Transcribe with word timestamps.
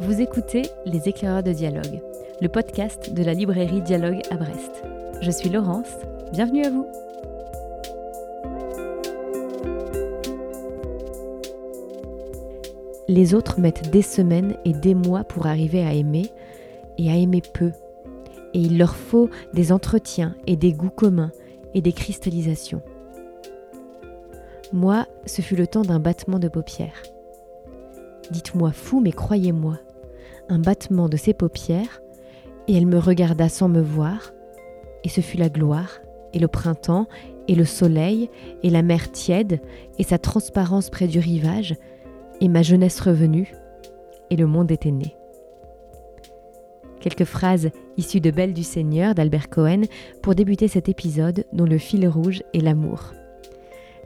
Vous 0.00 0.20
écoutez 0.20 0.62
Les 0.86 1.08
éclaireurs 1.08 1.42
de 1.42 1.52
dialogue, 1.52 2.00
le 2.40 2.48
podcast 2.48 3.12
de 3.12 3.22
la 3.22 3.34
librairie 3.34 3.80
Dialogue 3.80 4.20
à 4.30 4.36
Brest. 4.36 4.82
Je 5.20 5.30
suis 5.30 5.48
Laurence, 5.48 5.88
bienvenue 6.32 6.64
à 6.64 6.70
vous. 6.70 6.86
Les 13.08 13.34
autres 13.34 13.60
mettent 13.60 13.90
des 13.90 14.02
semaines 14.02 14.56
et 14.64 14.72
des 14.72 14.94
mois 14.94 15.24
pour 15.24 15.46
arriver 15.46 15.84
à 15.84 15.92
aimer, 15.92 16.30
et 16.98 17.10
à 17.10 17.16
aimer 17.16 17.42
peu. 17.42 17.72
Et 18.52 18.60
il 18.60 18.78
leur 18.78 18.96
faut 18.96 19.30
des 19.52 19.72
entretiens 19.72 20.34
et 20.46 20.56
des 20.56 20.72
goûts 20.72 20.90
communs 20.90 21.32
et 21.74 21.80
des 21.80 21.92
cristallisations. 21.92 22.82
Moi, 24.72 25.06
ce 25.26 25.42
fut 25.42 25.56
le 25.56 25.66
temps 25.66 25.82
d'un 25.82 26.00
battement 26.00 26.38
de 26.38 26.48
paupières. 26.48 27.02
Dites-moi 28.30 28.72
fou, 28.72 29.00
mais 29.00 29.12
croyez-moi, 29.12 29.78
un 30.48 30.58
battement 30.58 31.08
de 31.08 31.16
ses 31.16 31.34
paupières, 31.34 32.00
et 32.68 32.76
elle 32.76 32.86
me 32.86 32.98
regarda 32.98 33.48
sans 33.48 33.68
me 33.68 33.80
voir, 33.80 34.32
et 35.04 35.08
ce 35.08 35.20
fut 35.20 35.36
la 35.36 35.48
gloire, 35.48 36.00
et 36.32 36.38
le 36.38 36.48
printemps, 36.48 37.06
et 37.48 37.54
le 37.54 37.64
soleil, 37.64 38.30
et 38.62 38.70
la 38.70 38.82
mer 38.82 39.12
tiède, 39.12 39.60
et 39.98 40.02
sa 40.02 40.18
transparence 40.18 40.90
près 40.90 41.06
du 41.06 41.18
rivage, 41.18 41.76
et 42.40 42.48
ma 42.48 42.62
jeunesse 42.62 43.00
revenue, 43.00 43.54
et 44.30 44.36
le 44.36 44.46
monde 44.46 44.70
était 44.70 44.90
né. 44.90 45.14
Quelques 47.00 47.24
phrases 47.24 47.70
issues 47.98 48.20
de 48.20 48.30
Belle 48.30 48.54
du 48.54 48.62
Seigneur 48.62 49.14
d'Albert 49.14 49.50
Cohen 49.50 49.82
pour 50.22 50.34
débuter 50.34 50.68
cet 50.68 50.88
épisode 50.88 51.44
dont 51.52 51.66
le 51.66 51.76
fil 51.76 52.08
rouge 52.08 52.42
est 52.54 52.60
l'amour. 52.60 53.12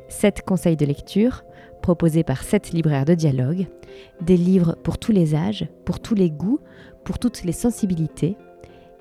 Sept 0.08 0.42
conseils 0.42 0.76
de 0.76 0.86
lecture 0.86 1.44
proposés 1.82 2.24
par 2.24 2.42
sept 2.42 2.72
libraires 2.72 3.04
de 3.04 3.14
dialogue, 3.14 3.66
des 4.20 4.36
livres 4.36 4.76
pour 4.82 4.98
tous 4.98 5.12
les 5.12 5.34
âges, 5.34 5.68
pour 5.84 6.00
tous 6.00 6.14
les 6.14 6.30
goûts, 6.30 6.60
pour 7.04 7.18
toutes 7.18 7.44
les 7.44 7.52
sensibilités, 7.52 8.36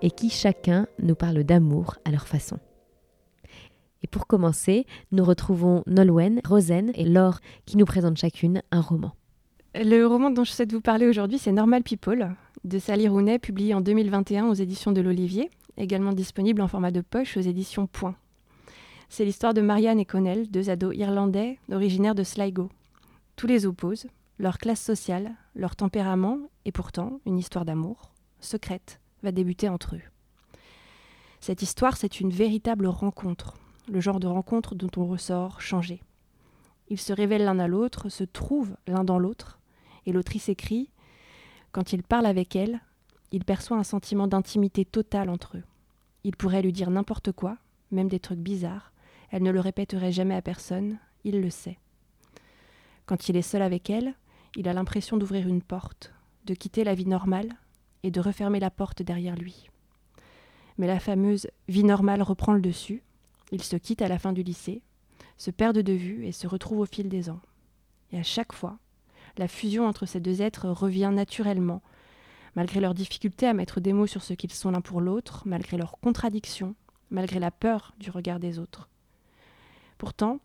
et 0.02 0.12
qui 0.12 0.30
chacun 0.30 0.88
nous 1.00 1.16
parle 1.16 1.44
d'amour 1.44 1.96
à 2.06 2.12
leur 2.12 2.28
façon. 2.28 2.60
Et 4.04 4.08
pour 4.08 4.28
commencer, 4.28 4.86
nous 5.12 5.24
retrouvons 5.24 5.84
Nolwenn, 5.88 6.40
Rosen 6.46 6.92
et 6.94 7.06
Laure 7.06 7.40
qui 7.66 7.78
nous 7.78 7.86
présentent 7.86 8.18
chacune 8.18 8.62
un 8.72 8.82
roman. 8.82 9.14
Le 9.74 10.06
roman 10.06 10.30
dont 10.30 10.44
je 10.44 10.52
souhaite 10.52 10.72
vous 10.72 10.82
parler 10.82 11.08
aujourd'hui, 11.08 11.40
c'est 11.40 11.52
Normal 11.52 11.84
People 11.84 12.36
de 12.64 12.80
Sally 12.80 13.08
Rooney, 13.08 13.40
publié 13.40 13.74
en 13.74 13.82
2021 13.82 14.48
aux 14.48 14.54
éditions 14.54 14.92
de 14.92 15.02
l'Olivier, 15.02 15.50
également 15.78 16.14
disponible 16.14 16.62
en 16.62 16.68
format 16.68 16.92
de 16.92 17.02
poche 17.02 17.38
aux 17.38 17.42
éditions 17.42 17.88
Point. 17.88 18.16
C'est 19.10 19.26
l'histoire 19.26 19.54
de 19.54 19.62
Marianne 19.62 20.00
et 20.00 20.06
Connell, 20.06 20.50
deux 20.50 20.70
ados 20.70 20.96
irlandais 20.96 21.60
originaires 21.72 22.16
de 22.16 22.24
Sligo. 22.24 22.70
Tous 23.36 23.48
les 23.48 23.66
opposent, 23.66 24.08
leur 24.38 24.58
classe 24.58 24.82
sociale, 24.82 25.34
leur 25.56 25.76
tempérament, 25.76 26.40
et 26.66 26.72
pourtant 26.72 27.20
une 27.26 27.38
histoire 27.38 27.66
d'amour, 27.66 28.12
secrète, 28.40 29.00
va 29.24 29.32
débuter 29.32 29.70
entre 29.70 29.96
eux. 29.96 30.02
Cette 31.40 31.62
histoire, 31.62 31.98
c'est 31.98 32.20
une 32.20 32.32
véritable 32.32 32.88
rencontre, 32.88 33.56
le 33.88 34.02
genre 34.02 34.20
de 34.20 34.28
rencontre 34.28 34.76
dont 34.76 34.92
on 34.98 35.08
ressort 35.08 35.62
changé. 35.62 36.02
Ils 36.90 37.00
se 37.00 37.14
révèlent 37.14 37.46
l'un 37.46 37.60
à 37.60 37.68
l'autre, 37.68 38.10
se 38.10 38.24
trouvent 38.24 38.76
l'un 38.88 39.04
dans 39.04 39.20
l'autre, 39.20 39.60
et 40.06 40.12
l'autrice 40.12 40.50
écrit 40.50 40.90
Quand 41.72 41.94
il 41.94 42.04
parle 42.04 42.26
avec 42.26 42.56
elle, 42.56 42.82
il 43.32 43.44
perçoit 43.44 43.78
un 43.78 43.84
sentiment 43.84 44.28
d'intimité 44.28 44.86
totale 44.86 45.30
entre 45.30 45.58
eux. 45.58 45.64
Il 46.24 46.36
pourrait 46.36 46.62
lui 46.62 46.74
dire 46.74 46.90
n'importe 46.90 47.32
quoi, 47.32 47.58
même 47.92 48.08
des 48.08 48.20
trucs 48.20 48.40
bizarres. 48.40 48.92
Elle 49.30 49.44
ne 49.44 49.52
le 49.52 49.60
répéterait 49.60 50.12
jamais 50.12 50.36
à 50.36 50.42
personne, 50.42 50.98
il 51.24 51.42
le 51.42 51.50
sait. 51.50 51.78
Quand 53.06 53.30
il 53.30 53.36
est 53.36 53.42
seul 53.42 53.62
avec 53.62 53.90
elle, 53.90 54.16
il 54.56 54.68
a 54.68 54.74
l'impression 54.74 55.18
d'ouvrir 55.18 55.48
une 55.48 55.62
porte, 55.62 56.14
de 56.46 56.54
quitter 56.54 56.84
la 56.84 56.96
vie 56.96 57.06
normale 57.06 57.50
et 58.04 58.12
de 58.12 58.20
refermer 58.20 58.60
la 58.60 58.72
porte 58.72 59.02
derrière 59.02 59.36
lui. 59.36 59.70
Mais 60.78 60.88
la 60.88 61.00
fameuse 61.00 61.48
vie 61.68 61.84
normale 61.84 62.22
reprend 62.22 62.54
le 62.54 62.62
dessus. 62.62 63.04
Ils 63.52 63.64
se 63.64 63.76
quittent 63.76 64.02
à 64.02 64.08
la 64.08 64.20
fin 64.20 64.34
du 64.34 64.44
lycée, 64.44 64.82
se 65.38 65.52
perdent 65.52 65.80
de 65.80 65.94
vue 65.94 66.26
et 66.26 66.32
se 66.32 66.48
retrouvent 66.48 66.80
au 66.80 66.86
fil 66.86 67.10
des 67.10 67.30
ans. 67.30 67.40
Et 68.12 68.20
à 68.20 68.24
chaque 68.24 68.54
fois, 68.54 68.78
la 69.38 69.48
fusion 69.48 69.86
entre 69.86 70.06
ces 70.06 70.20
deux 70.20 70.42
êtres 70.42 70.68
revient 70.68 71.12
naturellement, 71.14 71.82
malgré 72.56 72.80
leur 72.80 72.94
difficulté 72.94 73.46
à 73.48 73.54
mettre 73.54 73.80
des 73.80 73.94
mots 73.94 74.08
sur 74.08 74.24
ce 74.24 74.34
qu'ils 74.34 74.54
sont 74.54 74.72
l'un 74.72 74.82
pour 74.82 75.02
l'autre, 75.02 75.44
malgré 75.46 75.78
leurs 75.78 76.00
contradictions, 76.00 76.76
malgré 77.12 77.40
la 77.40 77.52
peur 77.52 77.94
du 78.00 78.10
regard 78.10 78.40
des 78.40 78.60
autres. 78.60 78.90
Pourtant, 79.98 80.40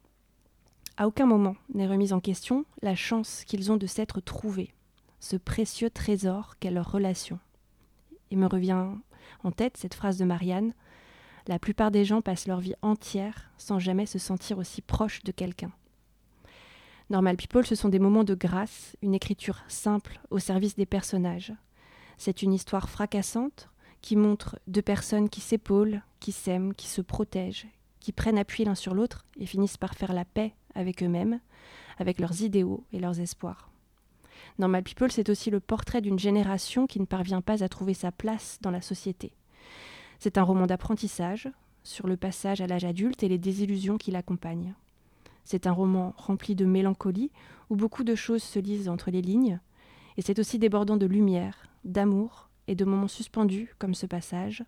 à 0.96 1.06
aucun 1.06 1.26
moment 1.26 1.56
n'est 1.74 1.86
remise 1.86 2.12
en 2.12 2.20
question 2.20 2.64
la 2.82 2.94
chance 2.94 3.44
qu'ils 3.44 3.72
ont 3.72 3.76
de 3.76 3.86
s'être 3.86 4.20
trouvés, 4.20 4.72
ce 5.20 5.36
précieux 5.36 5.90
trésor 5.90 6.58
qu'est 6.58 6.70
leur 6.70 6.90
relation. 6.90 7.38
Il 8.30 8.38
me 8.38 8.46
revient 8.46 8.86
en 9.44 9.50
tête 9.50 9.76
cette 9.76 9.94
phrase 9.94 10.18
de 10.18 10.24
Marianne 10.24 10.72
La 11.48 11.58
plupart 11.58 11.90
des 11.90 12.04
gens 12.04 12.22
passent 12.22 12.46
leur 12.46 12.60
vie 12.60 12.74
entière 12.82 13.50
sans 13.58 13.78
jamais 13.78 14.06
se 14.06 14.18
sentir 14.18 14.58
aussi 14.58 14.80
proche 14.80 15.22
de 15.22 15.32
quelqu'un. 15.32 15.72
Normal 17.10 17.36
People, 17.36 17.66
ce 17.66 17.74
sont 17.74 17.88
des 17.88 17.98
moments 17.98 18.24
de 18.24 18.34
grâce, 18.34 18.96
une 19.02 19.14
écriture 19.14 19.58
simple 19.68 20.20
au 20.30 20.38
service 20.38 20.76
des 20.76 20.86
personnages. 20.86 21.52
C'est 22.16 22.42
une 22.42 22.54
histoire 22.54 22.88
fracassante 22.88 23.68
qui 24.00 24.16
montre 24.16 24.58
deux 24.66 24.82
personnes 24.82 25.28
qui 25.28 25.40
s'épaulent, 25.40 26.02
qui 26.20 26.32
s'aiment, 26.32 26.74
qui 26.74 26.88
se 26.88 27.02
protègent, 27.02 27.66
qui 28.02 28.10
prennent 28.10 28.38
appui 28.38 28.64
l'un 28.64 28.74
sur 28.74 28.94
l'autre 28.94 29.24
et 29.38 29.46
finissent 29.46 29.76
par 29.76 29.94
faire 29.94 30.12
la 30.12 30.24
paix 30.24 30.54
avec 30.74 31.04
eux-mêmes, 31.04 31.38
avec 31.98 32.18
leurs 32.18 32.42
idéaux 32.42 32.84
et 32.92 32.98
leurs 32.98 33.20
espoirs. 33.20 33.70
Normal 34.58 34.82
People, 34.82 35.12
c'est 35.12 35.30
aussi 35.30 35.50
le 35.50 35.60
portrait 35.60 36.00
d'une 36.00 36.18
génération 36.18 36.88
qui 36.88 36.98
ne 36.98 37.04
parvient 37.04 37.42
pas 37.42 37.62
à 37.62 37.68
trouver 37.68 37.94
sa 37.94 38.10
place 38.10 38.58
dans 38.60 38.72
la 38.72 38.80
société. 38.80 39.32
C'est 40.18 40.36
un 40.36 40.42
roman 40.42 40.66
d'apprentissage 40.66 41.48
sur 41.84 42.08
le 42.08 42.16
passage 42.16 42.60
à 42.60 42.66
l'âge 42.66 42.84
adulte 42.84 43.22
et 43.22 43.28
les 43.28 43.38
désillusions 43.38 43.98
qui 43.98 44.10
l'accompagnent. 44.10 44.74
C'est 45.44 45.68
un 45.68 45.72
roman 45.72 46.12
rempli 46.16 46.56
de 46.56 46.64
mélancolie, 46.64 47.30
où 47.70 47.76
beaucoup 47.76 48.02
de 48.02 48.16
choses 48.16 48.42
se 48.42 48.58
lisent 48.58 48.88
entre 48.88 49.12
les 49.12 49.22
lignes, 49.22 49.60
et 50.16 50.22
c'est 50.22 50.40
aussi 50.40 50.58
débordant 50.58 50.96
de 50.96 51.06
lumière, 51.06 51.68
d'amour 51.84 52.48
et 52.66 52.74
de 52.74 52.84
moments 52.84 53.08
suspendus 53.08 53.74
comme 53.78 53.94
ce 53.94 54.06
passage. 54.06 54.64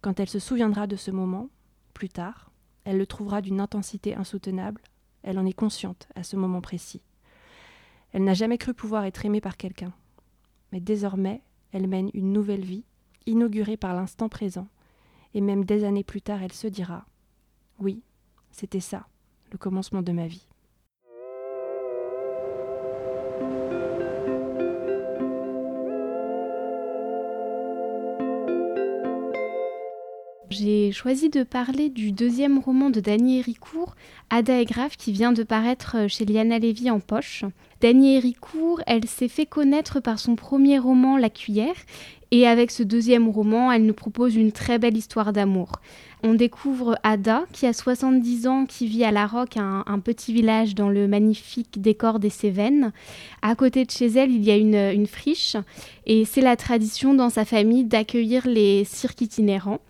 Quand 0.00 0.18
elle 0.18 0.28
se 0.28 0.40
souviendra 0.40 0.88
de 0.88 0.96
ce 0.96 1.12
moment, 1.12 1.48
plus 1.90 2.08
tard, 2.08 2.50
elle 2.84 2.98
le 2.98 3.06
trouvera 3.06 3.40
d'une 3.40 3.60
intensité 3.60 4.14
insoutenable, 4.14 4.82
elle 5.22 5.38
en 5.38 5.46
est 5.46 5.52
consciente 5.52 6.08
à 6.14 6.22
ce 6.22 6.36
moment 6.36 6.60
précis. 6.60 7.02
Elle 8.12 8.24
n'a 8.24 8.34
jamais 8.34 8.58
cru 8.58 8.74
pouvoir 8.74 9.04
être 9.04 9.24
aimée 9.24 9.40
par 9.40 9.56
quelqu'un. 9.56 9.92
Mais 10.72 10.80
désormais, 10.80 11.42
elle 11.72 11.86
mène 11.86 12.10
une 12.14 12.32
nouvelle 12.32 12.64
vie, 12.64 12.84
inaugurée 13.26 13.76
par 13.76 13.94
l'instant 13.94 14.28
présent, 14.28 14.68
et 15.34 15.40
même 15.40 15.64
des 15.64 15.84
années 15.84 16.04
plus 16.04 16.22
tard, 16.22 16.42
elle 16.42 16.52
se 16.52 16.66
dira 16.66 17.06
Oui, 17.78 18.02
c'était 18.50 18.80
ça, 18.80 19.06
le 19.52 19.58
commencement 19.58 20.02
de 20.02 20.12
ma 20.12 20.26
vie. 20.26 20.49
J'ai 30.60 30.92
choisi 30.92 31.30
de 31.30 31.42
parler 31.42 31.88
du 31.88 32.12
deuxième 32.12 32.58
roman 32.58 32.90
de 32.90 33.00
Dany 33.00 33.38
Héricourt, 33.38 33.94
Ada 34.28 34.60
et 34.60 34.66
Grave, 34.66 34.94
qui 34.98 35.10
vient 35.10 35.32
de 35.32 35.42
paraître 35.42 35.96
chez 36.06 36.26
Liana 36.26 36.58
Lévy 36.58 36.90
en 36.90 37.00
poche. 37.00 37.46
Dany 37.80 38.16
Héricourt, 38.16 38.82
elle 38.86 39.06
s'est 39.06 39.28
fait 39.28 39.46
connaître 39.46 40.00
par 40.00 40.18
son 40.18 40.36
premier 40.36 40.78
roman 40.78 41.16
La 41.16 41.30
Cuillère, 41.30 41.76
et 42.30 42.46
avec 42.46 42.72
ce 42.72 42.82
deuxième 42.82 43.26
roman, 43.30 43.72
elle 43.72 43.86
nous 43.86 43.94
propose 43.94 44.36
une 44.36 44.52
très 44.52 44.78
belle 44.78 44.98
histoire 44.98 45.32
d'amour. 45.32 45.72
On 46.22 46.34
découvre 46.34 46.98
Ada, 47.04 47.44
qui 47.54 47.64
a 47.64 47.72
70 47.72 48.46
ans, 48.46 48.66
qui 48.66 48.86
vit 48.86 49.04
à 49.04 49.12
La 49.12 49.26
Roque, 49.26 49.56
un, 49.56 49.82
un, 49.86 49.98
petit 49.98 50.34
village 50.34 50.74
dans 50.74 50.90
le 50.90 51.08
magnifique 51.08 51.80
décor 51.80 52.18
des 52.18 52.28
Cévennes. 52.28 52.92
À 53.40 53.54
côté 53.54 53.86
de 53.86 53.90
chez 53.90 54.08
elle, 54.08 54.30
il 54.30 54.44
y 54.44 54.50
a 54.50 54.58
une, 54.58 54.74
une 54.74 55.06
friche, 55.06 55.56
et 56.04 56.26
c'est 56.26 56.42
la 56.42 56.56
tradition 56.56 57.14
dans 57.14 57.30
sa 57.30 57.46
famille 57.46 57.84
d'accueillir 57.84 58.46
les 58.46 58.84
cirques 58.84 59.22
itinérants. 59.22 59.80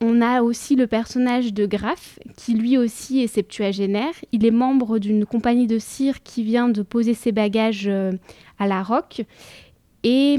On 0.00 0.20
a 0.20 0.42
aussi 0.42 0.76
le 0.76 0.86
personnage 0.86 1.54
de 1.54 1.64
Graff, 1.64 2.18
qui 2.36 2.54
lui 2.54 2.76
aussi 2.76 3.20
est 3.20 3.28
septuagénaire. 3.28 4.12
Il 4.32 4.44
est 4.44 4.50
membre 4.50 4.98
d'une 4.98 5.24
compagnie 5.24 5.66
de 5.66 5.78
cirque 5.78 6.22
qui 6.22 6.42
vient 6.42 6.68
de 6.68 6.82
poser 6.82 7.14
ses 7.14 7.32
bagages 7.32 7.90
à 8.58 8.66
la 8.66 8.82
Roque. 8.82 9.22
Et 10.08 10.38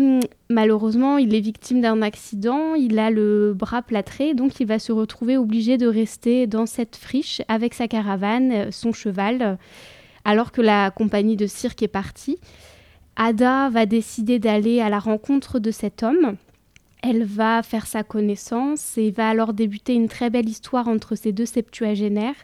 malheureusement, 0.50 1.18
il 1.18 1.36
est 1.36 1.42
victime 1.42 1.82
d'un 1.82 2.02
accident, 2.02 2.76
il 2.76 3.00
a 3.00 3.10
le 3.10 3.54
bras 3.54 3.82
plâtré, 3.82 4.34
donc 4.34 4.60
il 4.60 4.68
va 4.68 4.80
se 4.80 4.94
retrouver 4.94 5.36
obligé 5.36 5.78
de 5.78 5.88
rester 5.88 6.48
dans 6.48 6.66
cette 6.66 6.96
friche 6.96 7.42
avec 7.50 7.74
sa 7.74 7.90
caravane, 7.90 8.72
son 8.72 8.94
cheval, 8.94 9.58
alors 10.24 10.54
que 10.54 10.62
la 10.62 10.90
compagnie 10.92 11.36
de 11.36 11.48
cirque 11.48 11.84
est 11.84 11.90
partie. 11.90 12.38
Ada 13.18 13.70
va 13.70 13.86
décider 13.86 14.40
d'aller 14.40 14.80
à 14.80 14.90
la 14.90 15.00
rencontre 15.00 15.60
de 15.60 15.72
cet 15.72 16.04
homme. 16.04 16.38
Elle 17.02 17.24
va 17.24 17.64
faire 17.64 17.86
sa 17.86 18.04
connaissance 18.04 18.98
et 18.98 19.12
va 19.12 19.30
alors 19.30 19.54
débuter 19.54 19.94
une 19.94 20.10
très 20.10 20.30
belle 20.30 20.50
histoire 20.50 20.88
entre 20.88 21.16
ces 21.16 21.32
deux 21.32 21.46
septuagénaires. 21.46 22.36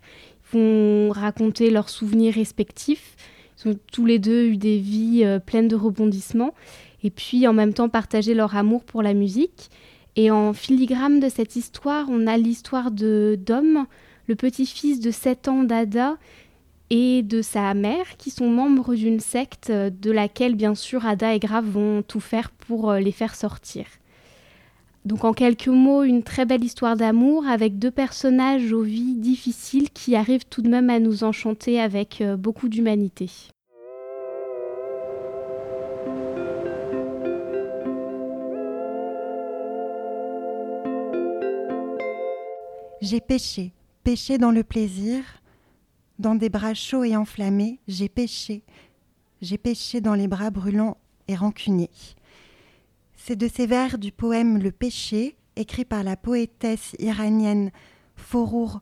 Ils 0.54 0.60
vont 0.60 1.10
raconter 1.10 1.70
leurs 1.70 1.90
souvenirs 1.90 2.36
respectifs. 2.36 3.16
Ils 3.58 3.72
ont 3.72 3.80
tous 3.92 4.06
les 4.06 4.20
deux 4.20 4.46
eu 4.46 4.58
des 4.58 4.78
vies 4.78 5.26
pleines 5.46 5.68
de 5.68 5.76
rebondissements 5.76 6.54
et 7.04 7.10
puis 7.10 7.48
en 7.48 7.54
même 7.54 7.74
temps 7.74 7.90
partager 7.90 8.34
leur 8.34 8.56
amour 8.56 8.84
pour 8.84 9.02
la 9.02 9.14
musique. 9.14 9.70
Et 10.16 10.32
en 10.32 10.54
filigrane 10.54 11.20
de 11.20 11.30
cette 11.30 11.56
histoire, 11.56 12.08
on 12.10 12.28
a 12.28 12.38
l'histoire 12.38 12.92
de 12.92 13.38
Dom, 13.40 13.86
le 14.28 14.36
petit-fils 14.36 15.00
de 15.00 15.12
7 15.12 15.48
ans 15.48 15.64
d'Ada 15.64 16.18
et 16.90 17.24
de 17.24 17.42
sa 17.42 17.74
mère, 17.74 18.18
qui 18.18 18.30
sont 18.30 18.48
membres 18.48 18.94
d'une 18.94 19.20
secte 19.20 19.72
de 19.72 20.12
laquelle, 20.12 20.56
bien 20.56 20.76
sûr, 20.76 21.06
Ada 21.06 21.34
et 21.34 21.40
Grave 21.40 21.66
vont 21.66 22.04
tout 22.04 22.20
faire 22.20 22.52
pour 22.52 22.92
euh, 22.92 23.00
les 23.00 23.12
faire 23.12 23.36
sortir. 23.36 23.86
Donc 25.06 25.26
en 25.26 25.34
quelques 25.34 25.68
mots, 25.68 26.04
une 26.04 26.24
très 26.24 26.46
belle 26.46 26.64
histoire 26.64 26.96
d'amour 26.96 27.46
avec 27.46 27.78
deux 27.78 27.92
personnages 27.92 28.72
aux 28.72 28.84
vies 28.84 29.16
difficiles 29.16 29.90
qui 29.90 30.16
arrivent 30.16 30.46
tout 30.46 30.62
de 30.62 30.70
même 30.70 30.90
à 30.90 31.00
nous 31.00 31.26
enchanter 31.26 31.82
avec 31.82 32.22
euh, 32.22 32.38
beaucoup 32.38 32.70
d'humanité. 32.70 33.30
J'ai 43.02 43.20
péché, 43.20 43.74
péché 44.06 44.38
dans 44.38 44.52
le 44.52 44.64
plaisir, 44.64 45.22
dans 46.20 46.36
des 46.36 46.48
bras 46.48 46.74
chauds 46.74 47.04
et 47.04 47.18
enflammés, 47.18 47.80
j'ai 47.90 48.08
péché, 48.08 48.64
j'ai 49.42 49.58
péché 49.58 50.00
dans 50.00 50.14
les 50.14 50.30
bras 50.30 50.52
brûlants 50.52 50.96
et 51.28 51.36
rancuniers. 51.36 51.90
C'est 53.26 53.38
de 53.38 53.48
ces 53.48 53.68
vers 53.68 53.98
du 53.98 54.12
poème 54.12 54.58
Le 54.58 54.70
péché, 54.74 55.38
écrit 55.56 55.86
par 55.86 56.04
la 56.04 56.18
poétesse 56.18 56.94
iranienne 57.00 57.72
Forour 58.18 58.82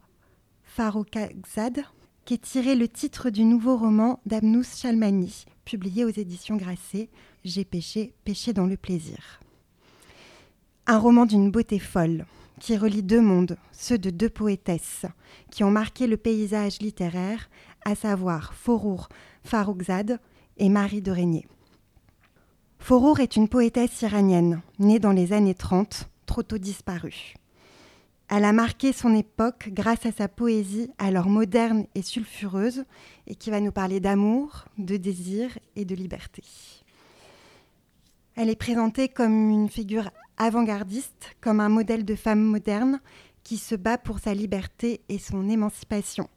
Farrokhzad, 0.64 1.84
qu'est 2.26 2.42
tiré 2.42 2.74
le 2.74 2.88
titre 2.88 3.30
du 3.30 3.44
nouveau 3.44 3.78
roman 3.78 4.20
d'Abnous 4.26 4.64
Chalmani, 4.64 5.46
publié 5.64 6.06
aux 6.06 6.10
éditions 6.10 6.58
Grasset, 6.58 7.10
J'ai 7.46 7.66
péché, 7.66 8.16
péché 8.26 8.52
dans 8.52 8.66
le 8.66 8.78
plaisir. 8.78 9.42
Un 10.88 10.98
roman 10.98 11.28
d'une 11.28 11.52
beauté 11.52 11.78
folle, 11.78 12.26
qui 12.60 12.76
relie 12.76 13.04
deux 13.04 13.22
mondes, 13.22 13.58
ceux 13.72 14.00
de 14.00 14.10
deux 14.10 14.30
poétesses, 14.30 15.06
qui 15.52 15.64
ont 15.64 15.70
marqué 15.70 16.08
le 16.08 16.18
paysage 16.18 16.80
littéraire, 16.80 17.48
à 17.86 17.94
savoir 17.94 18.56
Forour 18.56 19.08
Faroukzad 19.44 20.20
et 20.58 20.70
Marie 20.70 21.04
de 21.04 21.12
Régnier. 21.12 21.46
Forour 22.82 23.20
est 23.20 23.36
une 23.36 23.48
poétesse 23.48 24.02
iranienne, 24.02 24.60
née 24.80 24.98
dans 24.98 25.12
les 25.12 25.34
années 25.34 25.54
30, 25.54 26.10
trop 26.26 26.42
tôt 26.42 26.58
disparue. 26.58 27.36
Elle 28.28 28.44
a 28.44 28.52
marqué 28.54 28.92
son 28.92 29.14
époque 29.14 29.70
grâce 29.72 30.08
à 30.08 30.12
sa 30.12 30.28
poésie 30.28 30.90
alors 30.98 31.30
moderne 31.30 31.86
et 31.94 32.02
sulfureuse, 32.02 32.84
et 33.28 33.36
qui 33.36 33.52
va 33.52 33.62
nous 33.62 33.72
parler 33.72 34.00
d'amour, 34.00 34.66
de 34.80 34.98
désir 34.98 35.58
et 35.76 35.86
de 35.86 35.94
liberté. 35.94 36.44
Elle 38.36 38.50
est 38.50 38.56
présentée 38.56 39.10
comme 39.10 39.52
une 39.52 39.70
figure 39.70 40.10
avant-gardiste, 40.38 41.36
comme 41.40 41.60
un 41.60 41.70
modèle 41.70 42.04
de 42.04 42.16
femme 42.16 42.42
moderne 42.42 43.00
qui 43.44 43.58
se 43.58 43.76
bat 43.76 44.00
pour 44.00 44.18
sa 44.18 44.34
liberté 44.34 45.02
et 45.08 45.20
son 45.20 45.48
émancipation. 45.50 46.28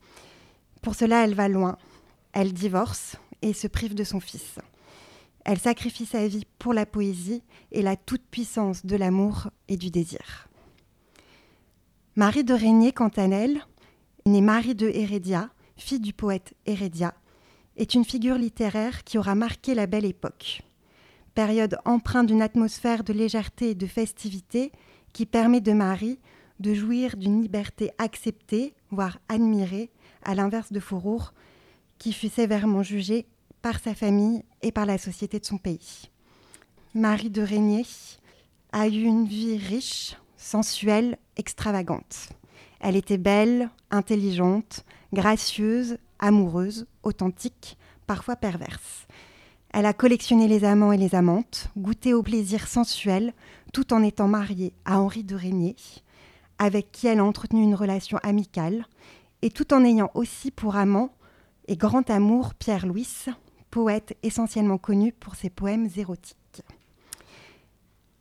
Pour 0.83 0.95
cela, 0.95 1.25
elle 1.25 1.35
va 1.35 1.49
loin. 1.49 1.79
Elle 2.35 2.53
divorce 2.53 3.17
et 3.41 3.55
se 3.55 3.67
prive 3.67 3.95
de 3.95 4.05
son 4.05 4.21
fils. 4.21 4.59
Elle 5.45 5.59
sacrifie 5.59 6.07
sa 6.07 6.27
vie 6.27 6.47
pour 6.59 6.75
la 6.75 6.87
poésie 6.87 7.43
et 7.71 7.83
la 7.83 7.97
toute-puissance 7.97 8.87
de 8.87 8.97
l'amour 8.97 9.51
et 9.69 9.77
du 9.77 9.91
désir. 9.91 10.49
Marie 12.17 12.45
de 12.45 12.55
Régnier, 12.55 12.93
quant 12.93 13.09
à 13.09 13.23
elle, 13.23 13.61
née 14.27 14.41
Marie 14.41 14.75
de 14.75 14.89
Hérédia, 14.89 15.51
fille 15.77 16.01
du 16.01 16.13
poète 16.13 16.55
Hérédia, 16.67 17.15
est 17.77 17.95
une 17.95 18.05
figure 18.05 18.39
littéraire 18.39 19.05
qui 19.05 19.19
aura 19.19 19.35
marqué 19.35 19.75
la 19.75 19.87
belle 19.87 20.05
époque 20.05 20.63
période 21.35 21.77
empreinte 21.85 22.29
d'une 22.29 22.43
atmosphère 22.43 23.05
de 23.05 23.13
légèreté 23.13 23.71
et 23.71 23.75
de 23.75 23.87
festivité 23.87 24.73
qui 25.13 25.27
permet 25.27 25.61
de 25.61 25.73
Marie 25.73 26.19
de 26.61 26.73
jouir 26.73 27.17
d'une 27.17 27.43
liberté 27.43 27.91
acceptée, 27.99 28.75
voire 28.91 29.19
admirée, 29.29 29.91
à 30.23 30.35
l'inverse 30.35 30.73
de 30.73 30.81
Fourour, 30.81 31.35
qui 31.99 32.13
fut 32.13 32.29
sévèrement 32.29 32.83
jugée 32.83 33.27
par 33.65 33.81
sa 33.81 33.95
famille 33.95 34.45
et 34.61 34.73
par 34.73 34.85
la 34.85 34.99
société 34.99 35.41
de 35.41 35.47
son 35.47 35.57
pays. 35.57 36.11
Marie 36.95 37.31
de 37.31 37.41
Régnier 37.41 37.87
a 38.73 38.89
eu 38.89 39.05
une 39.05 39.25
vie 39.25 39.57
riche, 39.57 40.19
sensuelle, 40.37 41.17
extravagante. 41.39 42.29
Elle 42.79 42.95
était 42.95 43.17
belle, 43.17 43.71
intelligente, 43.91 44.85
gracieuse, 45.15 45.97
amoureuse, 46.19 46.87
authentique, 47.03 47.79
parfois 48.07 48.37
perverse. 48.37 49.07
Elle 49.71 49.87
a 49.87 49.95
collectionné 49.95 50.47
les 50.47 50.65
amants 50.65 50.93
et 50.93 50.99
les 50.99 51.15
amantes, 51.15 51.69
goûté 51.75 52.13
au 52.13 52.23
plaisir 52.23 52.69
sensuel, 52.69 53.33
tout 53.73 53.95
en 53.95 54.03
étant 54.03 54.29
mariée 54.29 54.75
à 54.85 55.01
Henri 55.01 55.25
de 55.25 55.37
Régnier, 55.37 55.77
avec 56.59 56.93
qui 56.93 57.07
elle 57.07 57.21
a 57.21 57.25
entretenu 57.25 57.63
une 57.63 57.75
relation 57.75 58.19
amicale, 58.23 58.85
et 59.41 59.49
tout 59.49 59.73
en 59.73 59.87
ayant 59.87 60.11
aussi 60.13 60.51
pour 60.51 60.77
amant 60.77 61.15
et 61.67 61.77
grand 61.77 62.11
amour 62.11 62.53
Pierre 62.53 62.85
Louis, 62.85 63.09
poète 63.75 64.17
essentiellement 64.23 64.79
connu 64.79 65.13
pour 65.13 65.35
ses 65.35 65.51
poèmes 65.51 65.89
érotiques. 65.97 66.63